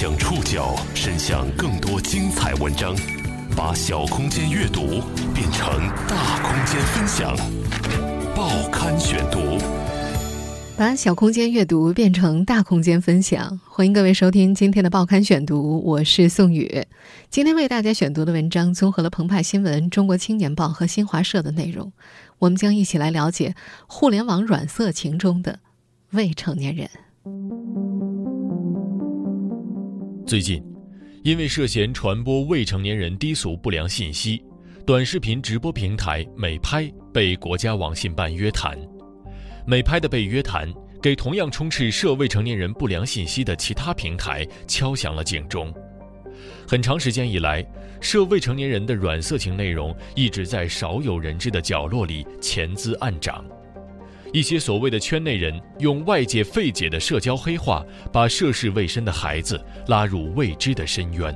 [0.00, 2.96] 将触角伸向更多精彩文章，
[3.54, 5.02] 把小空间阅读
[5.34, 7.36] 变成大空间分享。
[8.34, 9.58] 报刊选读，
[10.74, 13.60] 把小空间阅读变成大空间分享。
[13.68, 16.82] 欢迎各位收听今天的报刊选读，我是宋宇。
[17.28, 21.92] 今天为大家选读的文章综合了澎湃新闻、中国青年报和新华社的内容。
[22.38, 23.54] 我们将一起来了解
[23.86, 25.58] 互联网软色情中的
[26.12, 26.88] 未成年人。
[30.30, 30.62] 最近，
[31.24, 34.40] 因为涉嫌传播未成年人低俗不良信息，
[34.86, 38.78] 短视频直播平台美拍被国家网信办约谈。
[39.66, 45.74] 美拍的被约谈，给同样充斥涉未成年人不良信息的其他平台敲响了警钟。
[46.64, 47.68] 很长时间以来，
[48.00, 53.44] 涉未成年人的软色情内容一直在少有人知的角落里潜滋暗长。
[54.32, 61.34] 一些所谓的圈内人用外界费解的社交黑话，把涉世未深的孩子拉入未知的深渊。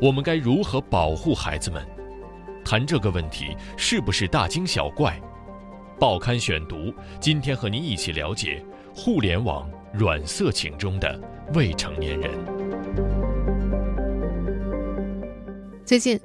[0.00, 1.80] 我们该如何保护孩子们？
[2.64, 5.20] 谈这个问题是不是大惊小怪？
[5.98, 11.20] 报刊选读，今天和您一起了解互联网软色情中的
[11.54, 12.30] 未成年人。
[15.84, 16.18] 最近。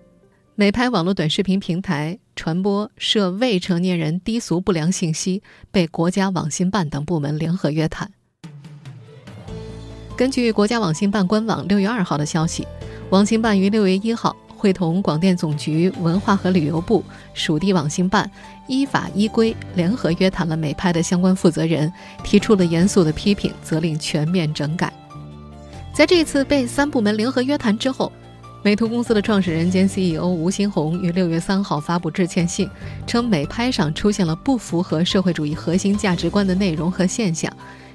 [0.59, 8.09] 美拍网络短视频平台传播涉未成年人低俗不良信息，被国家网信办等部门联合约谈。
[10.16, 12.65] 根据国家网信办官网六月二号的消息，
[13.09, 18.30] 网信办于六月一号会同广电总局、文化和旅游部、属地网信办
[18.67, 21.91] 依法依规联合约谈了美拍的相关负责人，
[22.23, 24.93] 提出了严肃的批评，责令全面整改。
[25.93, 28.11] 在这次被三部门联合约谈之后。
[28.67, 32.69] 美图公司的创始人兼 CEO 吴新红于六月三号发布致歉信，
[33.07, 37.49] 称美拍上出现了不符合社会主义核心价值观的内容和现象，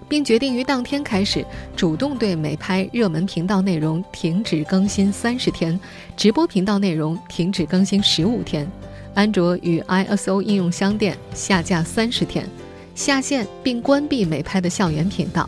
[0.09, 1.45] 并决定于当天开始
[1.77, 5.79] 主动对美拍热门频道内容停止更新三十天，
[6.17, 8.67] 直播频道内容停止更新十五天，
[9.13, 12.49] 安卓与 ISO 应用商店下架三十天，
[12.95, 15.47] 下线并关闭美拍的校园频道。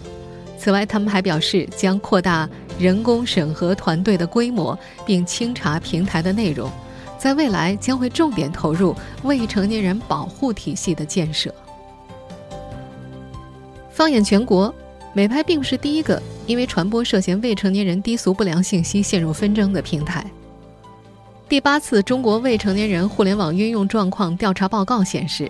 [0.65, 2.49] 此外，他们还表示将扩大
[2.79, 6.71] 人工审核团队的规模，并清查平台的内容，
[7.19, 11.55] 在未来将会重点投入未成年人保护体系的建设。
[13.91, 14.75] 放眼全国，
[15.13, 20.25] 美拍并不是第一个因为传播涉嫌未成年人低俗不良信息陷入纷争的平台。
[21.47, 25.47] 第八次中国未成年人互联网运用状况调查报告显示。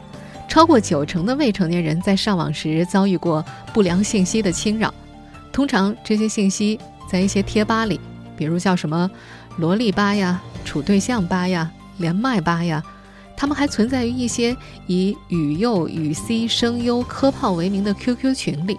[0.46, 4.92] 超过九成的未成年人在上网时遭遇过不良信息的侵扰，
[5.54, 6.78] 通常这些信息
[7.08, 8.00] 在一些贴吧里，
[8.36, 9.08] 比如叫什么
[9.56, 12.82] “萝莉吧”呀、“处对象吧”呀、“连麦吧”呀，
[13.36, 14.56] 他们还存在于一些
[14.88, 18.76] 以语幼、语 C、声优、科炮为名的 QQ 群里。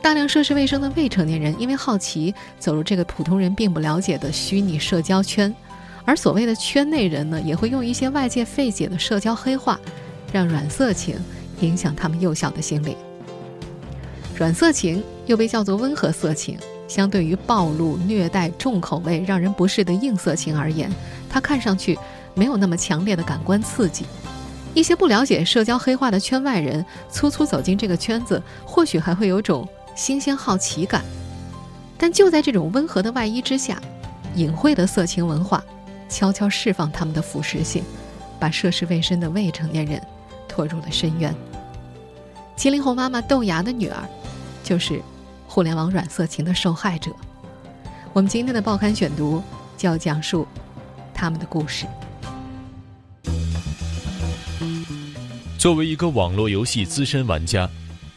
[0.00, 5.52] 大量涉世未深的未成年人因为好奇走入这个普通人并不了解的虚拟社交圈，
[6.04, 9.76] 而所谓的圈内人呢，也会用一些外界费解的社交黑话。
[10.32, 11.16] 让软色情
[11.60, 12.96] 影响他们幼小的心灵。
[14.40, 16.58] 软色情又被叫做温和色情，
[16.88, 20.90] 相对于暴露、虐待、重口味、让人不适的硬色情而言，
[21.28, 21.98] 它看上去
[22.32, 24.06] 没有那么强烈的感官刺激。
[24.72, 31.04] 一些不了解社交黑化的圈外人，粗粗走进这个圈子，或许还会有种新鲜好奇感。
[31.98, 33.78] 但就在这种温和的外衣之下，
[34.36, 35.62] 隐晦的色情文化
[36.08, 37.84] 悄悄释放他们的腐蚀性，
[38.38, 40.00] 把涉世未深的未成年人。
[40.48, 41.34] 拖入了深渊。
[42.56, 44.02] 七零后妈妈豆芽的女儿，
[44.62, 45.00] 就是
[45.46, 47.10] 互联网软色情的受害者。
[48.12, 49.42] 我们今天的报刊选读
[49.76, 50.46] 就要讲述
[51.14, 51.86] 他们的故事。
[55.58, 57.68] 作为一个网络游戏资深玩家，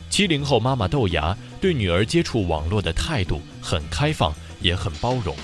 [0.10, 5.36] 七零后妈妈豆芽对女儿接触网络的态度很开放，也很包容。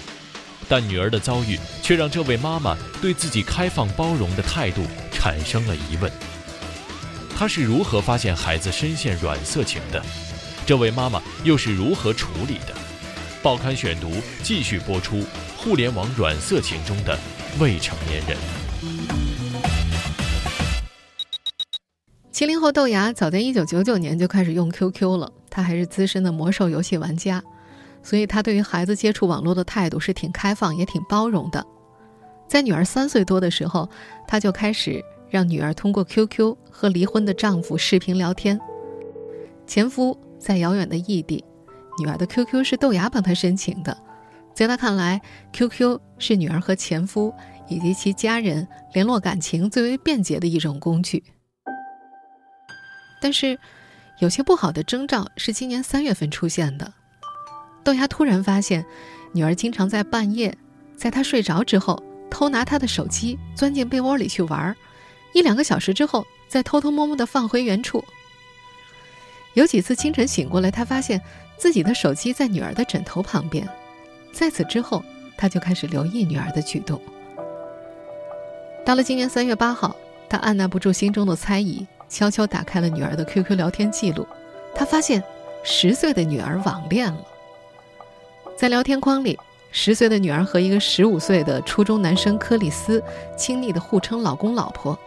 [0.67, 6.11] 但女儿的遭遇却让这位妈妈对自己开放包容的态度产生了疑问。
[7.35, 10.01] 她是如何发现孩子深陷软色情的？
[10.65, 12.75] 这位妈妈又是如何处理的？
[13.41, 14.11] 报刊选读
[14.43, 15.23] 继续播出：
[15.57, 17.17] 互联网软色情中的
[17.59, 18.37] 未成年人。
[22.31, 27.43] 七零后豆芽早在一九九九年就开始用 QQ 了，他还是资深的魔兽游戏玩家，
[28.03, 31.65] 所以他对于孩子接触网络的态度是挺开放也挺包容的。
[32.47, 33.89] 在女儿三岁多的时候，
[34.27, 35.03] 他就开始。
[35.31, 38.59] 让女儿通过 QQ 和离婚的丈夫视频聊天。
[39.67, 41.43] 前夫在遥远的异地，
[41.99, 43.95] 女儿的 QQ 是豆芽帮她申请的。
[44.55, 45.21] 在她看来
[45.53, 47.33] ，QQ 是女儿和前夫
[47.67, 51.23] 以及其家人联络感情最为便捷的一种工具。
[53.21, 53.59] 但是，
[54.19, 56.93] 有些不好的征兆是今年三月份出现的。
[57.83, 58.85] 豆芽突然发现，
[59.33, 60.57] 女儿经常在半夜，
[60.95, 64.75] 在他睡着之后偷拿他的手机，钻进被窝里去玩儿，
[65.33, 68.03] 一两个小时之后再偷偷摸摸的放回原处。
[69.59, 71.21] 有几次清晨醒过来，他发现
[71.57, 73.67] 自己的手机在女儿的枕头旁边。
[74.31, 75.03] 在此之后，
[75.37, 76.97] 他就开始留意女儿的举动。
[78.85, 79.93] 到了今年三月八号，
[80.29, 84.25] 他按捺不住心中的猜疑，悄悄打开了女儿的 QQ 聊天记录。
[84.73, 85.21] 他发现
[85.61, 87.21] 十岁的女儿网恋了。
[88.55, 89.37] 在聊天框里，
[89.73, 93.03] 十岁的女儿和一个十五岁的初中男生克里斯
[93.35, 94.97] 亲昵地互称“老公”“老婆”。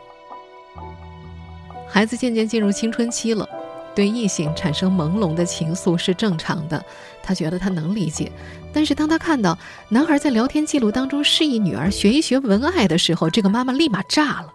[1.89, 3.49] 孩子渐渐进入青春期了。
[3.95, 6.85] 对异性产生朦胧的情愫是正常的，
[7.23, 8.31] 他觉得他能理解。
[8.73, 9.59] 但是当他看到
[9.89, 14.53] 男孩在聊天记录当中示意女儿学一学文爱的时候，这个妈妈立马炸了。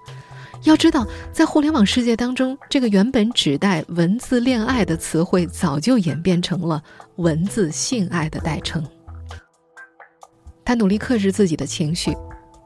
[0.64, 6.82] 要知道，在互联网世界当中，这个原本指代文字恋爱的词汇，早就演变成了
[7.18, 8.84] 文字性爱的代称。
[10.66, 12.12] 他努力克制自己的情绪，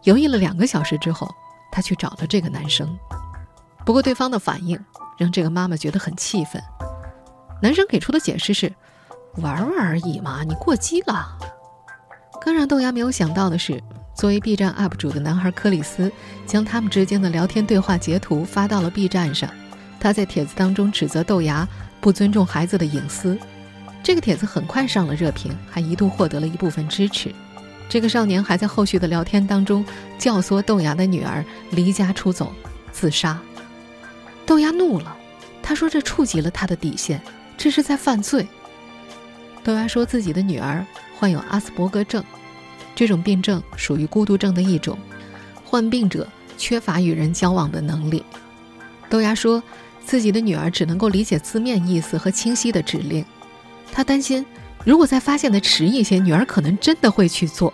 [0.05, 1.29] 犹豫了两个小时之后，
[1.69, 2.97] 他去找了这个男生。
[3.85, 4.79] 不过对方的反应。
[5.17, 6.59] 让这个妈妈觉得很气愤。
[7.61, 8.73] 男生给出的解释是
[9.37, 11.37] ：“玩玩而已嘛，你过激了。”
[12.41, 13.79] 更让豆芽没有想到的是，
[14.15, 16.11] 作为 B 站 UP 主的男孩克里斯
[16.47, 19.47] 将他们之间的聊天对话截图发到了 B 站上。
[19.99, 21.67] 他在帖子当中指责豆芽
[21.99, 23.37] 不尊重孩子的隐私。
[24.01, 27.31] 这个帖子很快上了热评，还一度获得了一部分支持。
[27.87, 29.85] 这个少年还在后续的聊天当中
[30.17, 32.51] 教唆豆芽的女儿离家出走、
[32.91, 33.39] 自杀。
[34.51, 35.15] 豆芽怒了，
[35.63, 37.21] 他说：“这触及了他的底线，
[37.57, 38.45] 这是在犯罪。”
[39.63, 40.85] 豆芽说自己的女儿
[41.17, 42.21] 患有阿斯伯格症，
[42.93, 44.99] 这种病症属于孤独症的一种，
[45.63, 46.27] 患病者
[46.57, 48.25] 缺乏与人交往的能力。
[49.09, 49.63] 豆芽说
[50.05, 53.23] 自己的女儿只能够理解字面意思和清晰的指令，
[53.89, 54.45] 他担心
[54.83, 57.73] 如果再发现的迟一些，女儿可能真的会去做。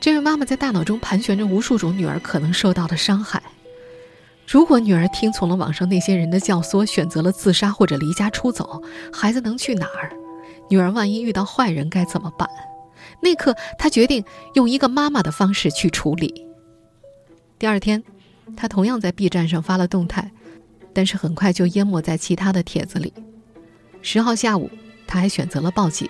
[0.00, 3.42] 这位妈妈在大脑中盘旋着无数种女儿可能受到的伤害。
[4.46, 8.82] 如果女儿听从了网上那些人的教唆，选择了自杀或者离家出走，
[9.12, 10.12] 孩子能去哪儿？
[10.68, 12.48] 女儿万一遇到坏人该怎么办？
[13.20, 14.24] 那刻，她决定
[14.54, 16.46] 用一个妈妈的方式去处理。
[17.58, 18.02] 第二天，
[18.56, 20.30] 她同样在 B 站上发了动态，
[20.92, 23.12] 但是很快就淹没在其他的帖子里。
[24.02, 24.70] 十号下午，
[25.06, 26.08] 她还选择了报警，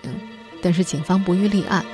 [0.61, 1.85] 但是警方不予立案。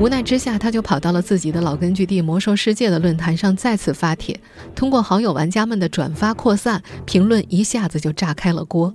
[0.00, 4.38] 无奈之下，他就跑到了自己的老根据地“魔兽世界”的论坛上，再次发帖。
[4.74, 8.92] 通过好友玩家们的转发扩散，评论一下子就炸开了锅。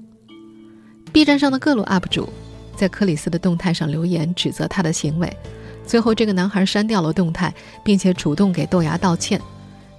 [1.14, 2.28] B 站上的各路 UP 主
[2.76, 5.32] 在克里斯的动态上留言，指责他的行为。
[5.88, 9.40] 最后，这个男孩删掉了动态，并且主动给豆芽道歉。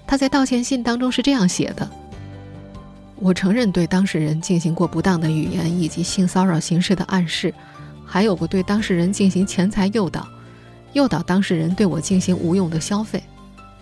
[0.06, 1.90] 他在道歉信当中是这样写的
[3.16, 7.54] ：“我承认对当事人进行过不当的语言以及性骚扰形式的暗示，
[8.04, 10.28] 还有过对当事人进行钱财诱导。”
[10.92, 13.22] 诱导当事人对我进行无用的消费，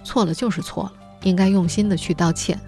[0.05, 2.59] 错了就是错了，应该用心的去道歉。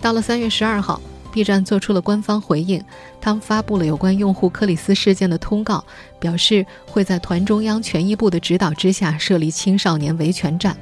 [0.00, 1.00] 到了三月十二号
[1.32, 2.82] ，B 站做出了官方回应，
[3.20, 5.84] 他们发布了有关用户克里斯事件的通告，
[6.20, 10.76] 表示会在团中央权益部的指导之下设立青少年维权站。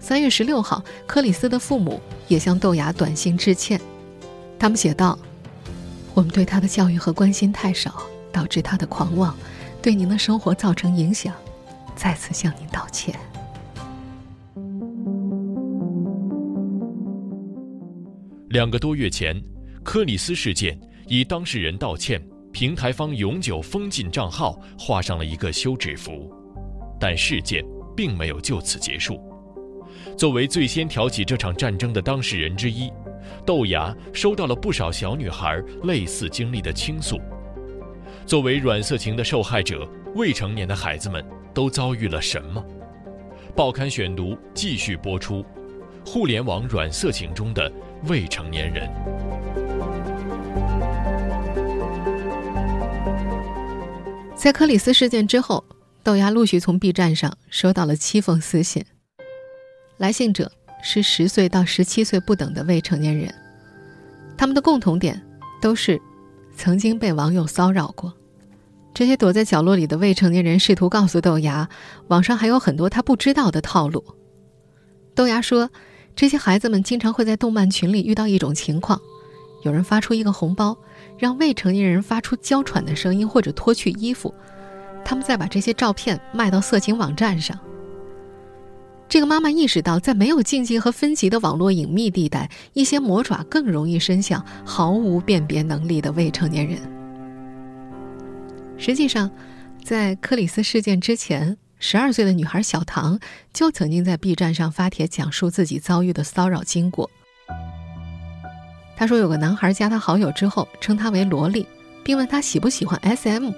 [0.00, 3.78] 三月十六号，克里斯的父母也向豆芽短信致歉，
[4.58, 5.18] 他们写道
[6.14, 8.02] ：“我们对他的教育和关心太少，
[8.32, 9.36] 导致他的狂妄。”
[9.82, 11.34] 对您的生活造成影响，
[11.96, 13.18] 再次向您道歉。
[18.50, 19.40] 两个多月前，
[19.82, 22.20] 克里斯事件以当事人道歉、
[22.52, 26.30] 平台方永久封禁账号画上了一个休止符，
[26.98, 27.64] 但事件
[27.96, 29.18] 并没有就此结束。
[30.16, 32.92] 作为最先挑起这场战争的当事人之一，
[33.46, 37.18] 豆芽收到了不少小女孩类似经历的倾诉。
[38.30, 39.84] 作为软色情的受害者，
[40.14, 41.20] 未成年的孩子们
[41.52, 42.64] 都遭遇了什么？
[43.56, 45.44] 报刊选读继续播出：
[46.06, 47.68] 互联网软色情中的
[48.04, 48.88] 未成年人。
[54.36, 55.64] 在克里斯事件之后，
[56.04, 58.84] 豆芽陆续从 B 站上收到了七封私信，
[59.96, 60.52] 来信者
[60.84, 63.34] 是十岁到十七岁不等的未成年人，
[64.38, 65.20] 他们的共同点
[65.60, 66.00] 都是
[66.54, 68.14] 曾经被网友骚扰过。
[68.92, 71.68] 这些躲在角落里的未成年人试图告诉豆芽，
[72.08, 74.04] 网上还有很多他不知道的套路。
[75.14, 75.70] 豆芽说，
[76.16, 79.00] 这些孩子们经常会在动漫群里遇到一种情况：
[79.62, 80.76] 有人发出一个红包，
[81.18, 84.34] 让未成年人发出娇喘的声音或者脱去衣服，
[85.04, 87.58] 他们再把这些照片卖到色情网站上。
[89.08, 96.99] 这个妈妈意识到，在没有禁忌和分级的网络隐秘地带，一些魔爪更容易伸向毫无辨别能力的未成年人。
[98.80, 99.30] 实际上，
[99.84, 103.20] 在克里斯事件之前，十二岁的女孩小唐
[103.52, 107.10] 就曾经在 B 站上发帖讲述自己遭遇的骚扰经过。
[108.96, 111.66] 她说，有个男孩加她好友之后，称她为萝莉，
[112.02, 113.50] 并问她喜不喜欢 SM。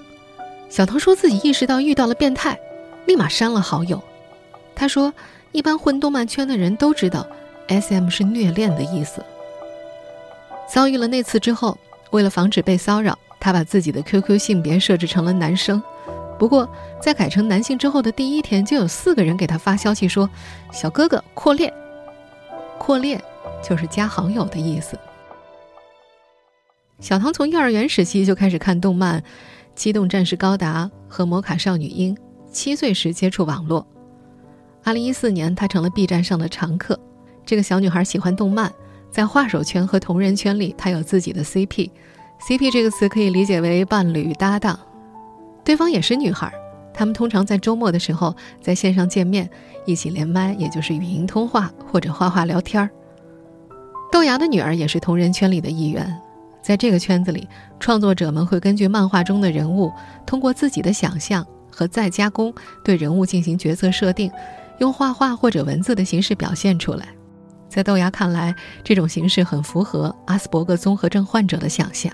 [0.69, 2.59] 小唐说自己意识到遇到了变态，
[3.07, 4.03] 立马删了好友。
[4.75, 5.15] 他说，
[5.53, 7.25] 一般混动漫圈的人都知道
[7.69, 9.25] ，SM 是虐恋的意思。
[10.69, 11.79] 遭遇了那次之后，
[12.11, 15.83] 为了防止被骚扰，他把自己的 QQ 性别设置成了男生。
[16.39, 16.69] 不过，
[17.01, 20.31] 在改成男性之后的第一天，就有四个人给他发消息说
[20.73, 21.73] ：“小哥哥扩列。”
[22.79, 23.21] 扩列
[23.61, 24.97] 就是加好友的意思。
[27.01, 29.21] 小唐从幼儿园时期就开始看动漫。
[29.75, 32.15] 《机动战士高达》和《魔卡少女樱》，
[32.53, 33.85] 七岁时接触网络。
[34.85, 36.97] 二零一四年，她成了 B 站上的常客。
[37.45, 38.73] 这个小女孩喜欢动漫，
[39.11, 41.91] 在画手圈和同人圈里，她有自己的 CP。
[42.49, 44.77] CP 这个词可以理解为伴侣搭档，
[45.65, 46.53] 对方也是女孩。
[46.93, 49.49] 他们通常在周末的时候在线上见面，
[49.87, 52.91] 一起连麦，也就是语音通话或者画画聊天儿。
[54.11, 56.21] 豆芽的女儿也是同人圈里的一员。
[56.61, 59.93] 在这个圈子里，创作者们会根据漫画中的人物，
[60.27, 62.53] 通过自己的想象和再加工，
[62.85, 64.31] 对人物进行角色设定，
[64.79, 67.07] 用画画或者文字的形式表现出来。
[67.69, 72.13] 在豆芽看来，这种形式很符合阿斯伯格综合症患者的想象。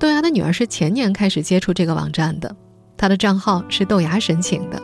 [0.00, 2.56] 豆芽的女儿是前年开始接触这个网站的，
[2.96, 4.82] 她的账号是豆芽申请的。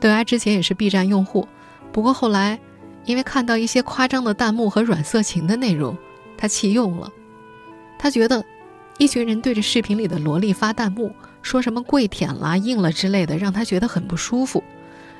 [0.00, 1.48] 豆芽之前也是 B 站用户，
[1.90, 2.56] 不过后来
[3.04, 5.98] 因为看到一些夸张的弹幕和软色情的内容，
[6.36, 7.10] 她弃用了。
[7.98, 8.44] 他觉得，
[8.98, 11.10] 一群人对着视频里的萝莉发弹幕，
[11.42, 14.62] 说什么跪舔啦、硬了之类的，让他觉得很不舒服。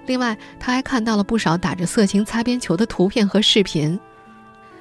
[0.07, 3.99] 另外，他还看到了不少打着色情擦边球的图片和视频。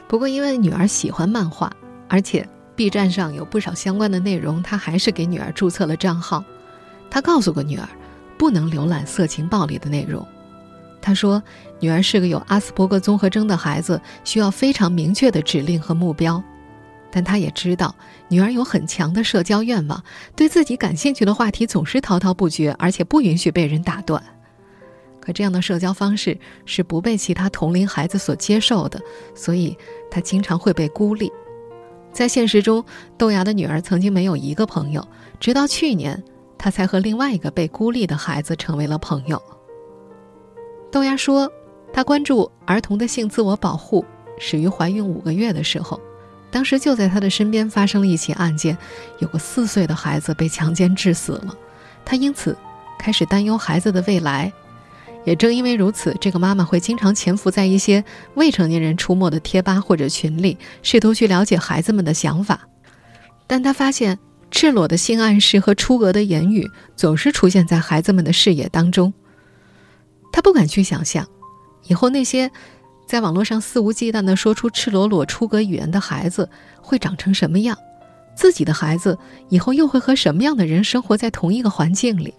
[0.07, 1.71] 不过，因为女儿喜欢漫画，
[2.07, 6.43] 而且 B 站上有不少相关的内容，他还是给女儿注册了账号。
[7.09, 7.89] 他告诉过女儿，
[8.37, 10.25] 不能浏览色情暴力的内容。
[11.01, 11.41] 他说，
[11.79, 16.41] 女儿是个有阿斯伯格综合征的孩子，需要非常明确的指令和目标。
[17.09, 17.95] 但他也知道
[18.27, 20.03] 女儿有很强的社交愿望，
[20.35, 24.21] 对自己感兴趣的话题总是滔滔不绝，而且不允许被人打断。
[25.19, 29.01] 可这样的社交方式是不被其他同龄孩子所接受的，
[29.33, 29.75] 所以
[30.11, 31.31] 他经常会被孤立。
[32.17, 32.83] 在现实中，
[33.15, 35.07] 豆芽的女儿曾经没有一个朋友，
[35.39, 36.23] 直到去年，
[36.57, 39.39] 她才和另外一个被孤立的孩子成为了朋友。
[40.91, 41.47] 豆芽说，
[41.93, 44.03] 她关注儿童的性自我保护
[44.39, 46.01] 始于怀孕五个月的时候。
[46.49, 48.75] 当时就在他的身边发生了一起案件，
[49.19, 51.55] 有个四岁的孩子被强奸致死了，
[52.03, 52.57] 他因此
[52.97, 54.51] 开始担忧孩子的未来。
[55.27, 58.01] 也正因为如此，这个妈妈会经常潜伏在一些
[58.35, 62.61] 未成年人出没的贴吧或者群里，试图去了解孩子们的想法。
[63.45, 64.17] 但她发现
[64.51, 66.65] 赤裸的性暗示和出格的言语
[66.95, 69.13] 总是出现在孩子们的视野当中。
[70.31, 71.27] 她不敢去想象，
[71.87, 72.49] 以后那些。
[73.05, 76.49] 在网络上肆无忌惮地说出赤裸裸出格语言的孩子
[76.81, 77.77] 会长成什么样？
[78.35, 79.17] 自己的孩子
[79.47, 82.33] 以后又会和什么样的人生活在同一个环境里？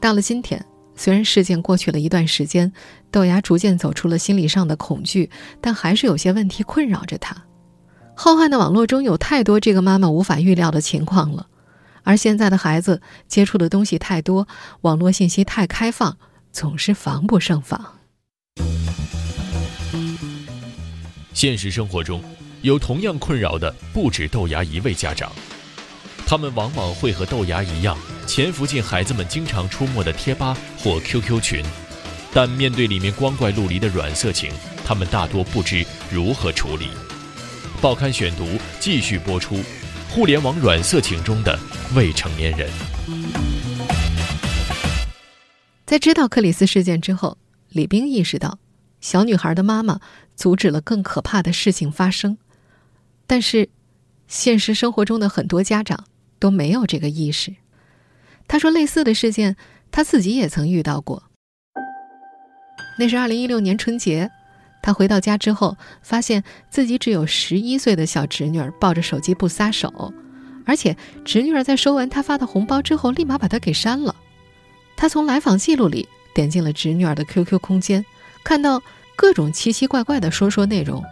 [0.00, 0.64] 到了今天，
[0.98, 2.72] 虽然事件过去了一段时间，
[3.12, 7.44] 豆芽逐渐走出了心理上的恐惧，但还是有些问题困扰着他。
[8.16, 11.46] 浩瀚的网络中有太多这个妈妈无法预料的情况了，
[12.02, 14.48] 而现在的孩子接触的东西太多，
[14.80, 16.18] 网络信息太开放，
[16.50, 17.94] 总是防不胜防。
[21.32, 22.20] 现实生活中，
[22.62, 25.30] 有同样困扰的不止豆芽一位家长，
[26.26, 27.96] 他们往往会和豆芽一样，
[28.28, 31.64] 潜伏进孩子们经常出没的贴吧或 QQ 群，
[32.30, 34.52] 但面对里面光怪陆离的软色情，
[34.84, 35.82] 他们大多不知
[36.12, 36.88] 如何处理。
[37.80, 38.46] 报刊选读
[38.78, 39.56] 继续播出：
[40.10, 41.58] 互联网软色情中的
[41.94, 42.70] 未成年人。
[45.86, 47.38] 在知道克里斯事件之后，
[47.70, 48.58] 李冰意识到，
[49.00, 50.00] 小女孩的妈妈。
[50.36, 52.38] 阻止了更可怕的事情发生，
[53.26, 53.68] 但是，
[54.28, 56.04] 现实生活中的很多家长
[56.38, 57.56] 都没有这个意识。
[58.48, 59.54] 他说，类似的事件
[59.92, 61.22] 他自己也曾遇到过。
[62.98, 64.28] 那是二零一六年春节，
[64.82, 70.12] 他回到家之后，发现自己只有十一岁的小侄女儿抱着手机不撒手，
[70.64, 74.16] 而且侄女儿在收完他发的红包之后，立马把他给删了。
[74.96, 78.04] 他从来访记录里点进了侄女儿的 QQ 空间，
[78.42, 78.82] 看到。
[79.20, 81.02] 各种奇奇怪怪的说说内容，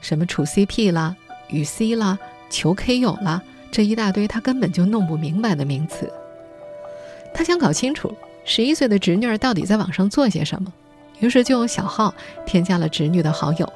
[0.00, 1.14] 什么处 CP 啦、
[1.48, 2.18] 与 C 啦、
[2.50, 6.12] 求 K 友啦，这一大堆他根本就弄不明白的名词。
[7.34, 10.72] 他想搞清楚十一岁的侄女儿到底在网上做些什么，
[11.20, 13.72] 于是就用小号添加了侄女的好友。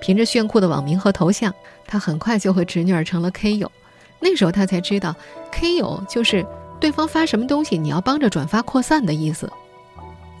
[0.00, 1.54] 凭着炫酷的网名和头像，
[1.86, 3.70] 他很快就和侄女儿成了 K 友。
[4.18, 5.14] 那时候他才知道
[5.52, 6.44] ，K 友就是
[6.80, 9.50] 对方发什么东西，你要帮着转发扩散的意思。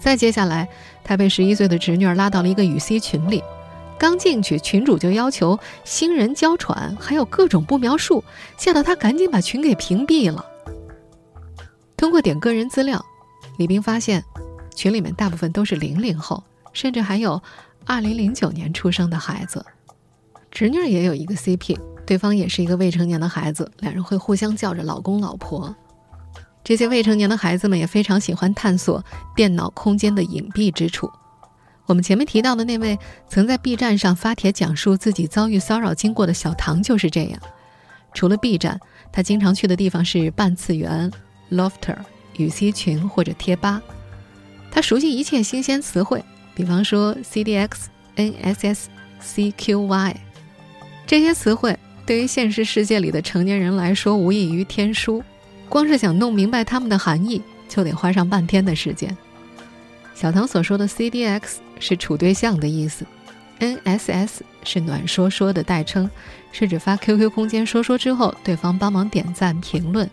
[0.00, 0.68] 再接下来，
[1.04, 3.42] 他被十一岁的侄女儿拉到了一个雨 C 群里，
[3.96, 8.24] 刚进去，群主就要求新人娇喘，还有各种不描述，
[8.56, 10.44] 吓得他赶紧把群给屏蔽了。
[12.02, 13.06] 通过点个人资料，
[13.58, 14.24] 李斌发现，
[14.74, 16.42] 群里面大部分都是零零后，
[16.72, 17.40] 甚至还有
[17.86, 19.64] 二零零九年出生的孩子。
[20.50, 25.72] 侄女也有一个 CP，对方也是一个未成年的孩子，两人会互相叫着老公老婆。
[26.64, 29.04] 这些未成年的孩子们也非常喜欢探索
[29.36, 31.08] 电脑空间的隐蔽之处。
[31.86, 37.38] 我们前面提到的那位曾在 B 站上发帖讲述自己遭遇骚扰经过的小唐就是这样。
[38.12, 38.80] 除了 B 站，
[39.12, 41.08] 他经常去的地方是半次元、
[41.52, 41.96] Lofter、
[42.36, 43.82] 雨 C 群或者贴吧。
[44.70, 47.70] 他熟悉一切新鲜词汇，比方说 CDX、
[48.16, 48.86] NSS、
[49.22, 50.14] CQY
[51.06, 55.22] 这些词汇，对于现实世界里的成年人来说无异于天书。
[55.68, 59.16] 光是想弄明白它们的含义，就得花上半天的时间。
[60.14, 63.06] 小唐所说的 CDX 是处对象的意思
[63.58, 66.08] ，NSS 是暖说说的代称，
[66.50, 70.06] 是指发 QQ 空间说说之后，对方帮忙点赞评论；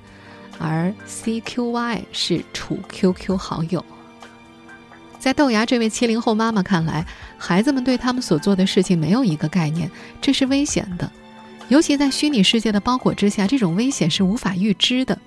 [0.59, 3.83] 而 CQY 是处 QQ 好友。
[5.17, 7.05] 在豆芽这位七零后妈妈看来，
[7.37, 9.89] 孩子们对他们所做的事情没有一个概念，
[10.21, 11.11] 这是危险的，
[11.67, 15.17] 尤其在虚拟世界的包裹之下，这种危险是无法预知的。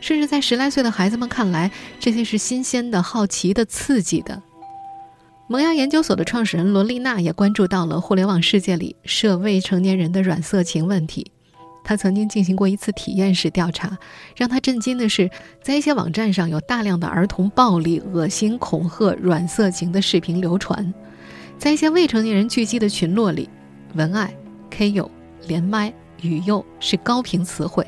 [0.00, 1.70] 甚至在十来岁的孩子们看来，
[2.00, 4.42] 这些是新鲜的、好奇的、刺激的。
[5.48, 11.30] 萌芽研究所的创始人罗丽娜也关注到了互联网世界里涉未成年人的软色情问题。
[11.84, 13.98] 他曾经进行过一次体验式调查，
[14.36, 15.30] 让他震惊的是，
[15.62, 20.92] 在一些网站上有大量的儿童暴力、恶心、恐吓、软色情的视频流传。
[21.58, 23.48] 在一些未成年人聚集的群落里，
[23.94, 24.34] 文爱、
[24.70, 25.10] K 友、
[25.46, 27.86] 连麦、语幼是高频词汇。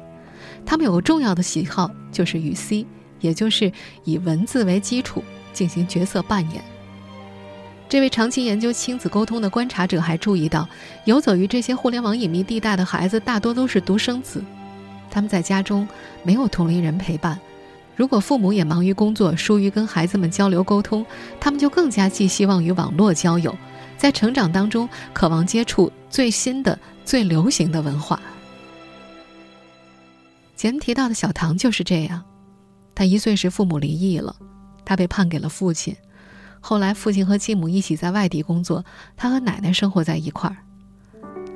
[0.67, 2.87] 他们有个重要的喜好，就是语 C，
[3.21, 3.71] 也就是
[4.05, 5.23] 以文字为基础
[5.53, 6.74] 进行角色扮演。
[7.88, 10.68] 这位长期研究亲子沟通的观察者还注意到，
[11.05, 14.42] 游走于这些互联网隐秘地带的孩子大多都是独生子，
[15.11, 15.87] 他们在家中
[16.25, 17.38] 没有同龄人陪伴。
[17.94, 21.07] 如果父母也忙于工作，疏于跟孩子们交流沟通，
[21.38, 23.57] 他们就更加寄希望于网络交友，
[23.97, 28.20] 在成长当中渴望接触最新的、最流行的文化。
[30.57, 32.25] 前提到的小唐就是这样，
[32.94, 34.35] 他一岁时父母离异了，
[34.85, 35.94] 他被判给了父亲。
[36.66, 38.83] 后来父亲和继母一起在外地工作，
[39.18, 40.57] 他和奶奶生活在一块儿。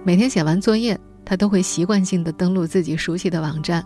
[0.05, 3.83] 每天写完作业，他都会习惯性的登录自己熟悉的网站。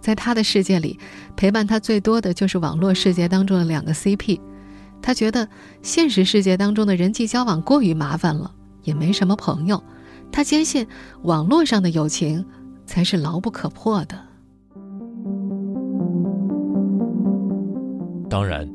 [0.00, 0.98] 在他的世界里，
[1.36, 4.40] 陪伴他最多的就是网络世界当中的两个 CP。
[5.00, 5.48] 他觉得
[5.80, 8.50] 现实世界当中的人际交往过于麻烦了，
[8.82, 9.80] 也没什么朋友。
[10.32, 10.84] 他坚信
[11.22, 12.44] 网络上的友情
[12.84, 14.18] 才是牢不可破的。
[18.28, 18.68] 当然，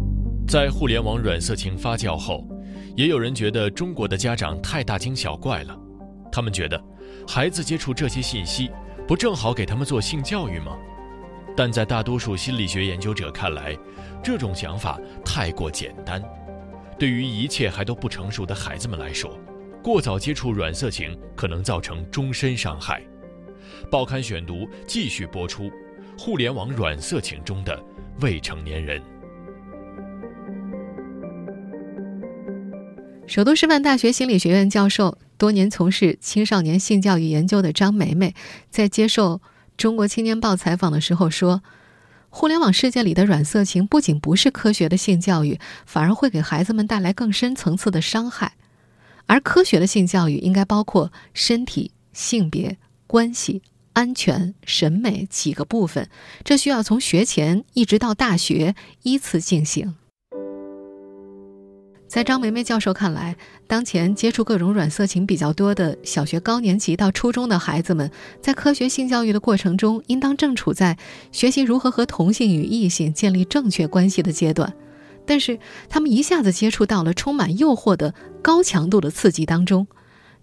[0.50, 2.44] 在互联网软色情发酵后，
[2.96, 5.80] 也有人觉得中国的家长太大惊小怪了。
[6.32, 6.84] 他们觉得，
[7.28, 8.72] 孩子接触这些信息，
[9.08, 10.76] 不正好给他们做性教育吗？
[11.56, 13.78] 但在大多数心理学研究者看来，
[14.24, 16.20] 这种想法太过简单。
[16.98, 19.40] 对于一切还都不成熟的孩子们来说，
[19.84, 23.04] 过早接触软色情可能造成终身伤害。
[23.92, 25.70] 报刊选读继续播出：
[26.18, 27.80] 互联网软色情中的
[28.22, 29.00] 未成年人。
[33.30, 38.34] 首都师范大学心理学院教授、多年从事青少年性教育研究的张梅梅，
[38.72, 39.36] 在接受
[39.78, 41.62] 《中国青年报》采访的时候说
[42.30, 48.54] ：“互联网世界里的软色情不仅不是科学的性教育，反而会给孩子们带来更深层次的伤害。
[49.28, 53.62] 而科学的性教育应该包括身体、性别、关系、
[53.94, 56.10] 安全、审美几个部分，
[56.44, 59.94] 这需要从学前一直到大学依次进行。”
[62.10, 63.36] 在张梅梅教授看来，
[63.68, 68.10] 当前接触各种软色情比较多的小学高年级到初中的孩子们，
[68.42, 70.98] 在科学性教育的过程中，应当正处在
[71.32, 74.74] 学习如何和同性与异性建立正确关系的阶段。
[75.24, 79.86] 但是，他们一下子接触到了充满诱惑的高强度的刺激当中，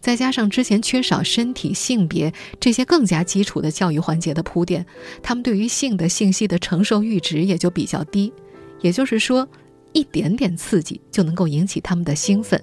[0.01, 4.87] 再加上之前缺少身体、性别这些更加基础的教育环节的铺垫，
[5.21, 8.33] 他们对于性的信息的承受阈值也就比较低。
[8.81, 9.49] 也就是说。
[9.97, 12.63] 一点点刺激就能够引起他们的兴奋，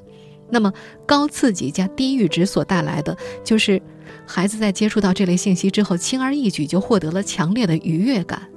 [0.52, 0.72] 那么
[1.04, 3.82] 高刺激加低阈值所带来的，就是
[4.28, 8.48] 孩子在接触到这类信息之后，轻而易举就获得了强烈的愉悦感。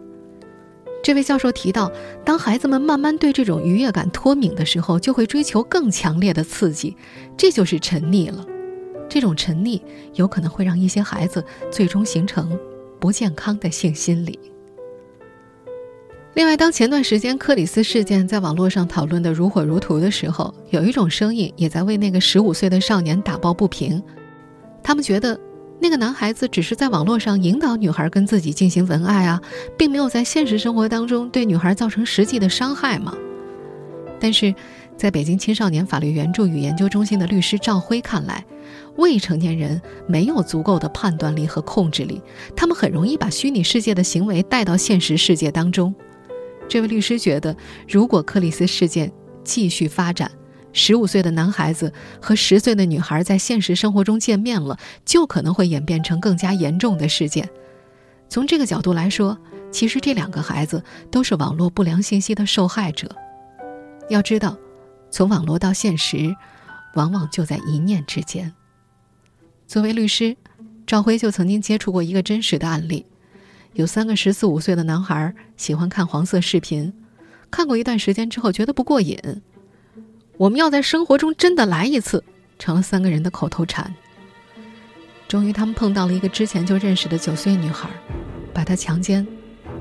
[1.03, 1.91] 这位教授提到，
[2.23, 6.95] 当孩子们慢慢对这种愉悦感脱敏的时候，就会追求更强烈的刺激，
[7.35, 8.45] 这就是沉溺了。
[9.09, 9.81] 这种沉溺
[10.13, 12.59] 有可能会让一些孩子最终形成
[13.01, 14.39] 不健康的性心理。
[16.37, 24.03] 另外，当前段时间克里斯事件在网络上讨论的如火如荼的时候，有一种声音也在为那个十五岁的少年打抱不平。
[24.83, 25.41] 他们觉得，
[25.81, 29.41] 那个男孩子只是在网络上引导女孩跟自己进行文爱啊，
[29.79, 33.15] 并没有在现实生活当中对女孩造成实际的伤害嘛。
[34.21, 34.55] 但是，
[34.95, 38.45] 在北京青少年法律援助与研究中心的律师赵辉看来，
[38.97, 42.21] 未成年人没有足够的判断力和控制力，
[42.55, 45.95] 他们很容易把虚拟世界的行为带到现实世界当中。
[46.69, 47.57] 这位律师觉得，
[47.89, 49.13] 如果克里斯事件
[49.45, 50.31] 继续发展，
[50.73, 57.49] 十五岁的男孩子和十岁的女孩在现实生活中见面了，就可能会演变成更加严重的事件。
[58.29, 59.39] 从这个角度来说，
[59.71, 63.09] 其实这两个孩子都是网络不良信息的受害者。
[64.09, 64.57] 要知道，
[65.11, 66.35] 从网络到现实，
[66.95, 68.53] 往往就在一念之间。
[69.67, 70.37] 作为律师，
[70.87, 73.07] 赵辉就曾经接触过一个真实的案例。
[73.77, 76.91] 有三个十四五岁的男孩喜欢看黄色视频，
[77.51, 79.19] 看过一段时间之后觉得不过瘾。
[80.39, 82.25] 我们要在生活中真的来一次，
[82.59, 83.95] 成了三个人的口头禅。
[85.29, 87.91] 终于，他们碰到了一个之前就认识的九岁女孩，
[88.55, 89.27] 把她强奸、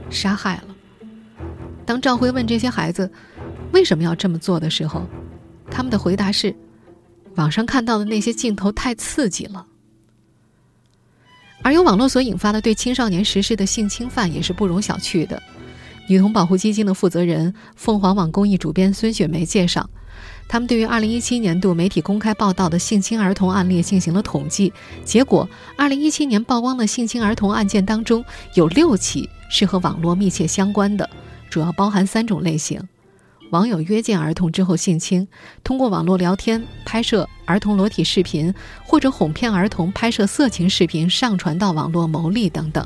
[0.10, 0.76] 杀害了。
[1.86, 3.10] 当赵辉问这些孩子
[3.72, 5.08] 为什么要这么做的时候，
[5.72, 6.54] 他们的回答是：
[7.36, 9.66] 网上看到的那些镜头太刺激了。
[11.66, 15.42] 而由网络所引发的对青少年实施的性侵犯也是不容小觑的。
[16.08, 19.90] 女童保护基金的负责人、凤凰网公益主编孙雪梅介绍，
[20.48, 24.72] 他们对于2017年度媒体公开报道的性侵儿童案例进行了统计，
[25.04, 25.50] 结果
[25.80, 28.24] 2017年曝光的性侵儿童案件当中，
[28.54, 31.10] 有六起是和网络密切相关的，
[31.50, 32.80] 主要包含三种类型。
[33.52, 35.28] 网友约见儿童之后性侵，
[35.64, 38.54] 通过网络聊天拍摄儿童裸体视频，
[38.84, 42.86] 或者哄骗儿童拍摄色情视频上传到网络牟利等等。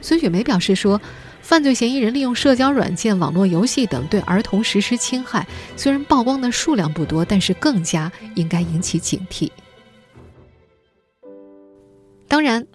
[0.00, 1.00] 孙雪梅表示说，
[1.40, 9.50] 犯罪嫌疑人利用社交软件、网络游戏等对儿童实施侵害，虽然曝光的数量不多，但是更加应该引起警惕。
[12.26, 12.66] 当然，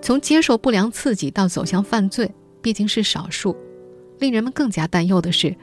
[0.00, 3.56] 从接受不良刺激到走向犯罪，毕竟是少数。
[4.18, 5.54] 令人们更加担忧的是。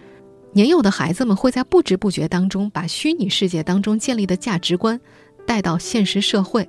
[0.51, 4.99] 年幼的孩子们会在不知不觉当中把虚拟世界当中建立的价值观
[5.45, 6.67] 带到现实社会。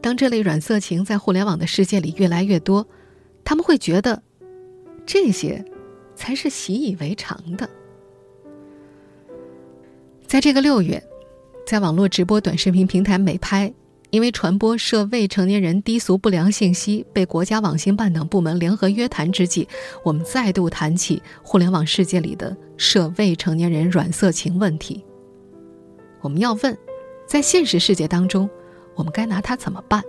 [0.00, 2.86] 当这类软色情在互联网的世界里越来越多，
[3.44, 4.22] 他们会觉得
[5.06, 5.64] 这些
[6.16, 7.68] 才是习以为常的。
[10.26, 11.02] 在这个六月，
[11.66, 13.72] 在网络直播短视频平台美拍。
[14.12, 19.66] 因为传播涉未成年人低俗不良信息，被国家网信办等部门联合约谈之际，
[20.04, 25.02] 我们再度谈起互联网世界里的涉未成年人软色情问题。
[26.20, 26.76] 我们要问，
[27.26, 28.48] 在现实世界当中，
[28.94, 30.02] 我们该拿它怎么办？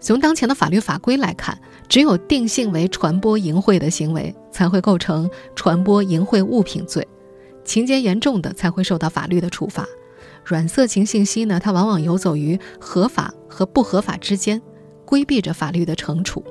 [0.00, 7.06] 从当前的法律法规来看，只有定性为传播淫秽的行为，才会构成传播淫秽物品罪，
[7.62, 9.86] 情节严重的才会受到法律的处罚。
[10.44, 14.60] 软色情信息呢，它往往游走于合法和不合法之间，
[15.04, 16.44] 规避着法律的惩处。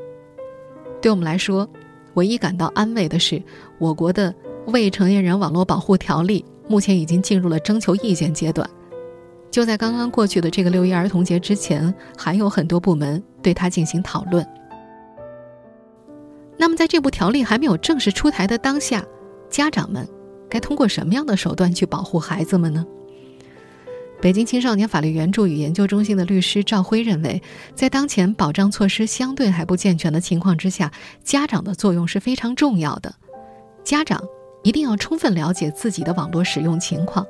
[1.02, 1.70] 对我们来说，
[2.16, 3.42] 唯一感到安慰的是，
[3.78, 4.34] 我国的
[4.68, 8.68] 未成年人网络保护条例目前已经进入了征求意见阶段。
[9.52, 14.44] 就在刚刚过去的这个六一儿童节之前，还有很多部门对它进行讨论。
[16.58, 19.06] 那么，在这部条例还没有正式出台的当下，
[19.50, 20.08] 家长们
[20.50, 22.84] 该通过什么样的手段去保护孩子们呢？
[24.24, 27.44] 北京青少年法律援助与研究中心的律师赵辉认为，
[27.76, 30.90] 在当前保障措施相对还不健全的情况之下，
[31.26, 33.14] 家长的作用是非常重要的。
[33.84, 34.24] 家长
[34.64, 37.28] 一定要充分了解自己的网络使用情况，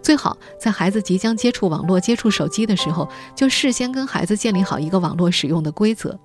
[0.00, 6.16] 最好在孩子即将接触网络、接触手机的时候，就事先跟孩子建立好一个网络使用的规则。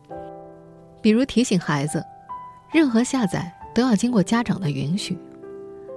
[1.02, 2.06] 比如提醒孩子，
[2.72, 5.18] 任何下载都要经过家长的允许，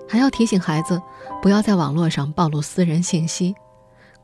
[0.08, 0.98] 还要提醒孩子
[1.42, 3.54] 不要在网络上暴露私人信息。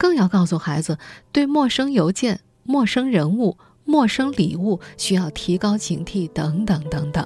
[0.01, 0.97] 更要告诉孩子，
[1.31, 7.23] 对陌生邮件、陌生人物、陌生礼物需要提高警惕，等等等等。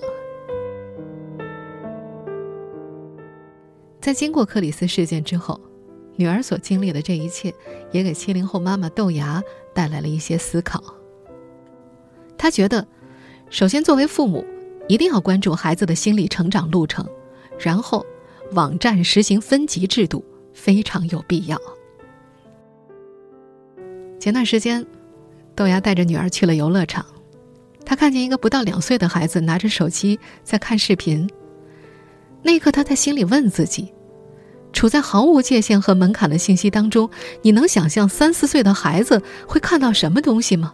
[4.01, 5.61] 在经过克里斯事件之后，
[6.17, 7.55] 女儿所经历的这一切，
[7.93, 9.41] 也给七零后妈妈豆芽
[9.73, 10.83] 带来了一些思考。
[12.37, 12.85] 她觉得，
[13.51, 14.45] 首先作为父母，
[14.89, 17.09] 一定要关注孩子的心理成长路程，
[17.57, 18.05] 然后，
[18.51, 21.57] 网站实行分级制度非常有必要。
[24.25, 24.87] 前段时间，
[25.55, 27.05] 豆芽带着女儿去了游乐场，
[27.85, 31.29] 她看见一个不到两岁的孩子拿着手机在看视频。
[32.43, 33.93] 那一刻，她在心里问自己：
[34.73, 37.11] 处在毫无界限和门槛的信息当中，
[37.43, 40.73] 你能想象三四岁的孩子会看到什么东西吗？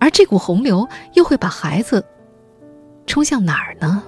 [0.00, 2.02] 而这股洪流又会把孩子
[3.06, 4.02] 冲向哪儿呢？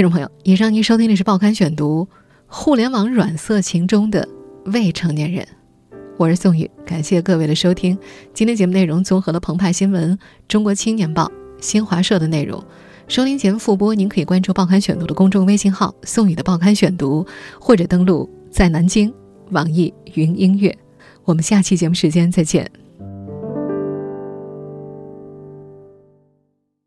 [0.00, 2.08] 听众朋友，以上您收听的是《报刊选读》，
[2.46, 4.26] 互联网软色情中的
[4.64, 5.46] 未成年人。
[6.16, 7.98] 我是宋宇，感谢各位的收听。
[8.32, 12.64] 今天节目内容综合了澎湃新闻、中国青年报、新华社的内容。
[13.08, 17.26] 收听节目复播，您可以关注《报刊选读》的公众微信号“宋宇的报刊选读”，
[17.60, 19.12] 或者登录在南京
[19.50, 20.74] 网易云音乐。
[21.24, 22.79] 我们下期节目时间再见。